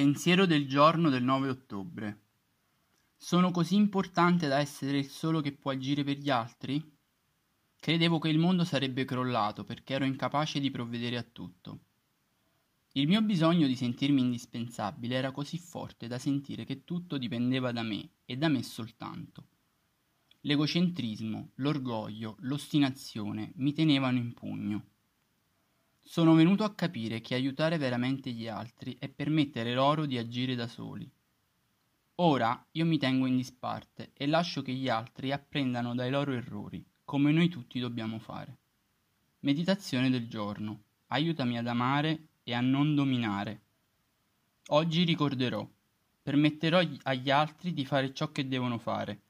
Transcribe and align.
Pensiero 0.00 0.46
del 0.46 0.66
giorno 0.66 1.10
del 1.10 1.22
9 1.22 1.50
ottobre. 1.50 2.20
Sono 3.18 3.50
così 3.50 3.74
importante 3.74 4.48
da 4.48 4.56
essere 4.56 4.96
il 4.96 5.10
solo 5.10 5.42
che 5.42 5.52
può 5.52 5.72
agire 5.72 6.02
per 6.04 6.16
gli 6.16 6.30
altri? 6.30 6.82
Credevo 7.78 8.18
che 8.18 8.30
il 8.30 8.38
mondo 8.38 8.64
sarebbe 8.64 9.04
crollato 9.04 9.62
perché 9.62 9.92
ero 9.92 10.06
incapace 10.06 10.58
di 10.58 10.70
provvedere 10.70 11.18
a 11.18 11.22
tutto. 11.22 11.80
Il 12.92 13.08
mio 13.08 13.20
bisogno 13.20 13.66
di 13.66 13.76
sentirmi 13.76 14.22
indispensabile 14.22 15.16
era 15.16 15.32
così 15.32 15.58
forte 15.58 16.06
da 16.06 16.18
sentire 16.18 16.64
che 16.64 16.84
tutto 16.84 17.18
dipendeva 17.18 17.70
da 17.70 17.82
me 17.82 18.12
e 18.24 18.38
da 18.38 18.48
me 18.48 18.62
soltanto. 18.62 19.48
L'egocentrismo, 20.40 21.50
l'orgoglio, 21.56 22.36
l'ostinazione 22.38 23.52
mi 23.56 23.74
tenevano 23.74 24.16
in 24.16 24.32
pugno. 24.32 24.84
Sono 26.10 26.34
venuto 26.34 26.64
a 26.64 26.74
capire 26.74 27.20
che 27.20 27.36
aiutare 27.36 27.78
veramente 27.78 28.32
gli 28.32 28.48
altri 28.48 28.96
è 28.98 29.08
permettere 29.08 29.74
loro 29.74 30.06
di 30.06 30.18
agire 30.18 30.56
da 30.56 30.66
soli. 30.66 31.08
Ora 32.16 32.66
io 32.72 32.84
mi 32.84 32.98
tengo 32.98 33.26
in 33.26 33.36
disparte 33.36 34.10
e 34.14 34.26
lascio 34.26 34.60
che 34.60 34.72
gli 34.72 34.88
altri 34.88 35.30
apprendano 35.30 35.94
dai 35.94 36.10
loro 36.10 36.32
errori, 36.32 36.84
come 37.04 37.30
noi 37.30 37.48
tutti 37.48 37.78
dobbiamo 37.78 38.18
fare. 38.18 38.56
Meditazione 39.42 40.10
del 40.10 40.26
giorno. 40.26 40.82
Aiutami 41.06 41.56
ad 41.56 41.68
amare 41.68 42.30
e 42.42 42.54
a 42.54 42.60
non 42.60 42.96
dominare. 42.96 43.60
Oggi 44.70 45.04
ricorderò. 45.04 45.64
Permetterò 46.22 46.82
agli 47.04 47.30
altri 47.30 47.72
di 47.72 47.86
fare 47.86 48.12
ciò 48.12 48.32
che 48.32 48.48
devono 48.48 48.78
fare 48.78 49.20